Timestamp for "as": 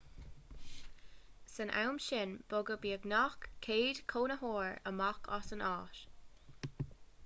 5.41-5.57